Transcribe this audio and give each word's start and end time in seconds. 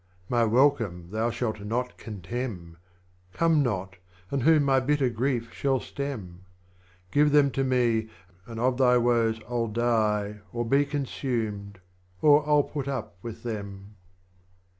My 0.29 0.45
Welcome 0.45 1.11
thou 1.11 1.29
shalt 1.29 1.59
not 1.59 1.95
contemn; 1.99 2.77
Come 3.33 3.61
not, 3.61 3.97
and 4.31 4.41
who 4.41 4.59
my 4.59 4.79
bitter 4.79 5.09
Grief 5.11 5.53
shall 5.53 5.79
stem? 5.79 6.41
Give 7.11 7.31
them 7.31 7.51
to 7.51 7.63
me, 7.63 8.09
and 8.47 8.59
of 8.59 8.77
thy 8.77 8.97
Woes 8.97 9.39
I'll 9.47 9.67
die 9.67 10.39
Or 10.51 10.65
be 10.65 10.85
consumed, 10.85 11.81
or 12.19 12.43
I'll 12.49 12.63
put 12.63 12.87
up 12.87 13.17
with 13.21 13.43
them. 13.43 13.97